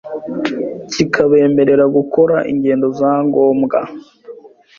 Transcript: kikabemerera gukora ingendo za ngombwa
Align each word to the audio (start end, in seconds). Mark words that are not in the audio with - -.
kikabemerera 0.91 1.85
gukora 1.95 2.37
ingendo 2.51 2.87
za 2.99 3.11
ngombwa 3.25 3.79